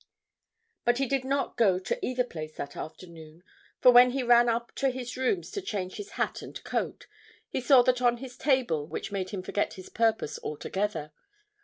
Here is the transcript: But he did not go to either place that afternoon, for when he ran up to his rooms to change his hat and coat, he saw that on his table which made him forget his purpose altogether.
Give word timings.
But 0.83 0.97
he 0.97 1.05
did 1.05 1.23
not 1.23 1.57
go 1.57 1.77
to 1.77 2.03
either 2.03 2.23
place 2.23 2.55
that 2.57 2.75
afternoon, 2.75 3.43
for 3.81 3.91
when 3.91 4.09
he 4.09 4.23
ran 4.23 4.49
up 4.49 4.73
to 4.77 4.89
his 4.89 5.15
rooms 5.15 5.51
to 5.51 5.61
change 5.61 5.97
his 5.97 6.13
hat 6.13 6.41
and 6.41 6.63
coat, 6.63 7.05
he 7.47 7.61
saw 7.61 7.83
that 7.83 8.01
on 8.01 8.17
his 8.17 8.35
table 8.35 8.87
which 8.87 9.11
made 9.11 9.29
him 9.29 9.43
forget 9.43 9.73
his 9.75 9.89
purpose 9.89 10.39
altogether. 10.41 11.11